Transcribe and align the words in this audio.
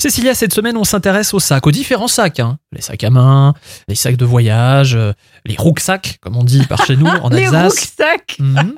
Cécilia, 0.00 0.32
cette 0.34 0.52
semaine, 0.54 0.76
on 0.76 0.84
s'intéresse 0.84 1.34
aux 1.34 1.40
sacs, 1.40 1.66
aux 1.66 1.72
différents 1.72 2.06
sacs. 2.06 2.38
hein. 2.38 2.58
Les 2.72 2.80
sacs 2.80 3.02
à 3.02 3.10
main, 3.10 3.54
les 3.88 3.96
sacs 3.96 4.16
de 4.16 4.24
voyage, 4.24 4.94
euh, 4.94 5.12
les 5.44 5.56
rucksacks, 5.58 6.18
comme 6.20 6.36
on 6.36 6.44
dit 6.44 6.64
par 6.66 6.84
chez 6.86 6.96
nous 6.96 7.06
en 7.06 7.28
Les 7.30 7.46
Alsace. 7.46 7.72
rucksacks 7.72 8.36
Mhm. 8.38 8.74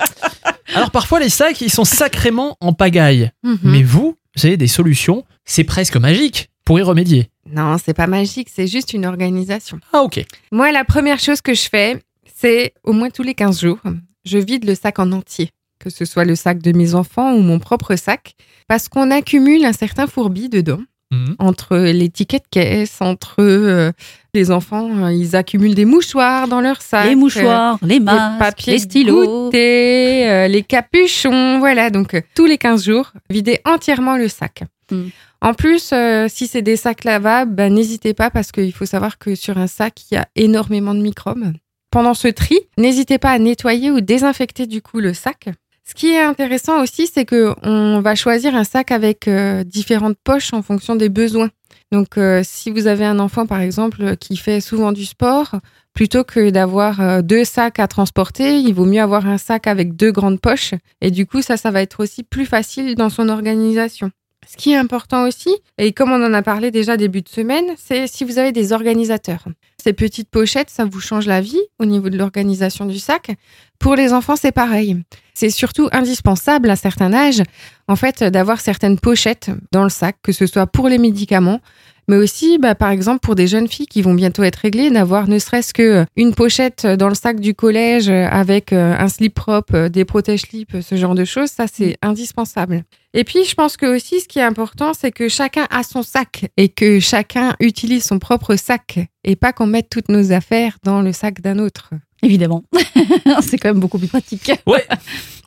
Alors 0.74 0.90
parfois, 0.90 1.20
les 1.20 1.28
sacs, 1.28 1.60
ils 1.60 1.70
sont 1.70 1.84
sacrément 1.84 2.56
en 2.60 2.72
pagaille. 2.72 3.30
Mhm. 3.42 3.58
Mais 3.64 3.82
vous, 3.82 4.16
vous 4.36 4.46
avez 4.46 4.56
des 4.56 4.66
solutions, 4.66 5.24
c'est 5.44 5.64
presque 5.64 5.96
magique 5.96 6.48
pour 6.64 6.78
y 6.78 6.82
remédier. 6.82 7.28
Non, 7.52 7.76
c'est 7.84 7.92
pas 7.94 8.06
magique, 8.06 8.48
c'est 8.54 8.66
juste 8.66 8.94
une 8.94 9.04
organisation. 9.04 9.78
Ah 9.92 10.00
ok. 10.02 10.24
Moi, 10.52 10.72
la 10.72 10.84
première 10.84 11.18
chose 11.18 11.42
que 11.42 11.52
je 11.52 11.68
fais, 11.68 12.00
c'est 12.34 12.72
au 12.82 12.92
moins 12.94 13.10
tous 13.10 13.22
les 13.24 13.34
15 13.34 13.60
jours, 13.60 13.78
je 14.24 14.38
vide 14.38 14.64
le 14.64 14.74
sac 14.74 14.98
en 14.98 15.12
entier, 15.12 15.50
que 15.80 15.90
ce 15.90 16.06
soit 16.06 16.24
le 16.24 16.34
sac 16.36 16.62
de 16.62 16.72
mes 16.72 16.94
enfants 16.94 17.34
ou 17.34 17.40
mon 17.42 17.58
propre 17.58 17.96
sac, 17.96 18.34
parce 18.68 18.88
qu'on 18.88 19.10
accumule 19.10 19.66
un 19.66 19.72
certain 19.74 20.06
fourbi 20.06 20.48
dedans, 20.48 20.80
Mhm. 21.12 21.34
entre 21.40 21.76
les 21.76 22.08
tickets 22.08 22.44
de 22.44 22.48
caisse, 22.50 22.98
entre 23.00 23.36
euh, 23.40 23.90
les 24.32 24.52
enfants, 24.52 24.88
euh, 25.06 25.12
ils 25.12 25.34
accumulent 25.34 25.74
des 25.74 25.84
mouchoirs 25.84 26.46
dans 26.46 26.60
leur 26.60 26.80
sac. 26.80 27.08
les 27.08 27.16
mouchoirs, 27.16 27.78
les 27.82 27.96
euh, 27.96 28.00
masques, 28.00 28.32
les 28.34 28.38
papiers 28.38 28.72
les 28.74 28.78
stylos. 28.78 29.50
euh, 29.52 30.46
les 30.48 30.62
capuchons, 30.62 31.58
voilà. 31.58 31.90
Donc, 31.90 32.14
euh, 32.14 32.20
tous 32.36 32.46
les 32.46 32.58
15 32.58 32.84
jours, 32.84 33.12
videz 33.28 33.60
entièrement 33.64 34.16
le 34.16 34.28
sac. 34.28 34.62
Hmm. 34.92 35.08
En 35.40 35.54
plus, 35.54 35.90
euh, 35.92 36.26
si 36.28 36.46
c'est 36.46 36.62
des 36.62 36.76
sacs 36.76 37.02
lavables, 37.04 37.54
bah, 37.54 37.70
n'hésitez 37.70 38.14
pas 38.14 38.30
parce 38.30 38.52
qu'il 38.52 38.72
faut 38.72 38.86
savoir 38.86 39.18
que 39.18 39.34
sur 39.34 39.58
un 39.58 39.66
sac, 39.66 40.02
il 40.10 40.14
y 40.14 40.16
a 40.16 40.28
énormément 40.36 40.94
de 40.94 41.00
microbes. 41.00 41.52
Pendant 41.90 42.14
ce 42.14 42.28
tri, 42.28 42.56
n'hésitez 42.78 43.18
pas 43.18 43.30
à 43.30 43.38
nettoyer 43.40 43.90
ou 43.90 44.00
désinfecter 44.00 44.66
du 44.68 44.80
coup 44.80 45.00
le 45.00 45.12
sac. 45.12 45.48
Ce 45.90 45.94
qui 45.96 46.12
est 46.12 46.22
intéressant 46.22 46.80
aussi, 46.80 47.08
c'est 47.08 47.24
que 47.24 47.52
on 47.64 48.00
va 48.00 48.14
choisir 48.14 48.54
un 48.54 48.62
sac 48.62 48.92
avec 48.92 49.26
euh, 49.26 49.64
différentes 49.64 50.16
poches 50.22 50.54
en 50.54 50.62
fonction 50.62 50.94
des 50.94 51.08
besoins. 51.08 51.50
Donc, 51.90 52.16
euh, 52.16 52.42
si 52.44 52.70
vous 52.70 52.86
avez 52.86 53.04
un 53.04 53.18
enfant, 53.18 53.44
par 53.44 53.60
exemple, 53.60 54.16
qui 54.18 54.36
fait 54.36 54.60
souvent 54.60 54.92
du 54.92 55.04
sport, 55.04 55.56
plutôt 55.92 56.22
que 56.22 56.50
d'avoir 56.50 57.00
euh, 57.00 57.22
deux 57.22 57.44
sacs 57.44 57.80
à 57.80 57.88
transporter, 57.88 58.60
il 58.60 58.72
vaut 58.72 58.84
mieux 58.84 59.02
avoir 59.02 59.26
un 59.26 59.36
sac 59.36 59.66
avec 59.66 59.96
deux 59.96 60.12
grandes 60.12 60.40
poches. 60.40 60.74
Et 61.00 61.10
du 61.10 61.26
coup, 61.26 61.42
ça, 61.42 61.56
ça 61.56 61.72
va 61.72 61.82
être 61.82 61.98
aussi 61.98 62.22
plus 62.22 62.46
facile 62.46 62.94
dans 62.94 63.10
son 63.10 63.28
organisation. 63.28 64.12
Ce 64.50 64.56
qui 64.56 64.72
est 64.72 64.76
important 64.76 65.28
aussi, 65.28 65.50
et 65.78 65.92
comme 65.92 66.10
on 66.10 66.26
en 66.26 66.34
a 66.34 66.42
parlé 66.42 66.72
déjà 66.72 66.96
début 66.96 67.22
de 67.22 67.28
semaine, 67.28 67.66
c'est 67.76 68.08
si 68.08 68.24
vous 68.24 68.36
avez 68.36 68.50
des 68.50 68.72
organisateurs. 68.72 69.44
Ces 69.80 69.92
petites 69.92 70.28
pochettes, 70.28 70.70
ça 70.70 70.84
vous 70.84 70.98
change 70.98 71.28
la 71.28 71.40
vie 71.40 71.60
au 71.78 71.84
niveau 71.84 72.10
de 72.10 72.18
l'organisation 72.18 72.84
du 72.84 72.98
sac. 72.98 73.30
Pour 73.78 73.94
les 73.94 74.12
enfants, 74.12 74.34
c'est 74.34 74.50
pareil. 74.50 74.96
C'est 75.34 75.50
surtout 75.50 75.88
indispensable 75.92 76.68
à 76.68 76.74
certains 76.74 77.12
âges, 77.12 77.44
en 77.86 77.94
fait, 77.94 78.24
d'avoir 78.24 78.60
certaines 78.60 78.98
pochettes 78.98 79.52
dans 79.70 79.84
le 79.84 79.88
sac, 79.88 80.16
que 80.20 80.32
ce 80.32 80.46
soit 80.46 80.66
pour 80.66 80.88
les 80.88 80.98
médicaments, 80.98 81.60
mais 82.08 82.16
aussi, 82.16 82.58
bah, 82.58 82.74
par 82.74 82.90
exemple, 82.90 83.20
pour 83.20 83.34
des 83.34 83.46
jeunes 83.46 83.68
filles 83.68 83.86
qui 83.86 84.02
vont 84.02 84.14
bientôt 84.14 84.42
être 84.42 84.56
réglées, 84.56 84.90
d'avoir 84.90 85.28
ne 85.28 85.38
serait-ce 85.38 85.72
que 85.72 86.04
une 86.16 86.34
pochette 86.34 86.86
dans 86.86 87.08
le 87.08 87.14
sac 87.14 87.40
du 87.40 87.54
collège 87.54 88.08
avec 88.08 88.72
euh, 88.72 88.96
un 88.98 89.08
slip 89.08 89.34
propre, 89.34 89.74
euh, 89.74 89.88
des 89.88 90.04
protège-slips, 90.04 90.80
ce 90.80 90.96
genre 90.96 91.14
de 91.14 91.24
choses, 91.24 91.50
ça 91.50 91.66
c'est 91.72 91.96
indispensable. 92.02 92.84
Et 93.12 93.24
puis, 93.24 93.44
je 93.44 93.54
pense 93.54 93.76
que 93.76 93.86
aussi, 93.86 94.20
ce 94.20 94.28
qui 94.28 94.38
est 94.38 94.42
important, 94.42 94.92
c'est 94.94 95.10
que 95.10 95.28
chacun 95.28 95.66
a 95.70 95.82
son 95.82 96.02
sac 96.02 96.50
et 96.56 96.68
que 96.68 97.00
chacun 97.00 97.56
utilise 97.58 98.04
son 98.04 98.18
propre 98.18 98.56
sac 98.56 99.00
et 99.24 99.36
pas 99.36 99.52
qu'on 99.52 99.66
mette 99.66 99.88
toutes 99.90 100.08
nos 100.08 100.32
affaires 100.32 100.78
dans 100.84 101.02
le 101.02 101.12
sac 101.12 101.40
d'un 101.40 101.58
autre. 101.58 101.90
Évidemment. 102.22 102.62
c'est 103.40 103.58
quand 103.58 103.70
même 103.70 103.80
beaucoup 103.80 103.98
plus 103.98 104.08
pratique. 104.08 104.52
Ouais, 104.66 104.86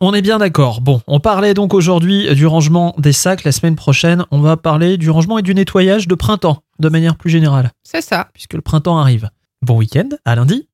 on 0.06 0.14
est 0.14 0.22
bien 0.22 0.38
d'accord. 0.38 0.82
Bon, 0.82 1.02
on 1.08 1.20
parlait 1.20 1.54
donc 1.54 1.74
aujourd'hui 1.74 2.34
du 2.36 2.46
rangement 2.48 2.94
des 2.98 3.14
sacs. 3.14 3.44
La 3.44 3.52
semaine 3.52 3.76
prochaine, 3.76 4.26
on 4.32 4.40
va 4.42 4.58
parler 4.58 4.98
du 4.98 5.10
rangement 5.10 5.38
et 5.38 5.42
du 5.42 5.54
nettoyage 5.56 6.08
de 6.08 6.16
printemps, 6.16 6.64
de 6.80 6.90
manière 6.90 7.16
plus 7.16 7.30
générale, 7.30 7.72
C'est 7.84 8.02
ça. 8.02 8.28
puisque 8.34 8.54
le 8.54 8.62
printemps 8.62 8.98
arrive. 8.98 9.30
Bon 9.62 9.78
week-end, 9.78 10.10
à 10.26 10.36
lundi. 10.36 10.68